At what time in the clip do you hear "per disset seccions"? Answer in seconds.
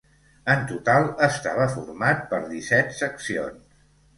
2.33-3.81